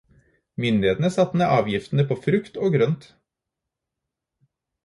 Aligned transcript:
Myndighetene 0.61 1.09
satte 1.15 1.35
ned 1.41 1.51
avgiftene 1.57 2.05
på 2.13 2.19
frukt 2.25 2.59
og 2.63 2.75
grønt. 2.77 3.09